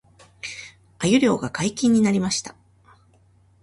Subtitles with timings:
[0.97, 2.55] 鮎漁が解禁になりました